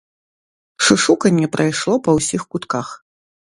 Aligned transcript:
Шушуканне 0.85 1.47
прайшло 1.57 1.93
па 2.09 2.17
ўсіх 2.19 2.49
кутках. 2.55 2.87